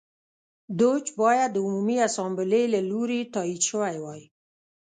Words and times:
دوج 0.79 1.05
باید 1.21 1.49
د 1.53 1.57
عمومي 1.65 1.97
اسامبلې 2.07 2.63
له 2.73 2.79
لوري 2.91 3.19
تایید 3.33 3.61
شوی 3.69 3.95
وای 4.03 4.21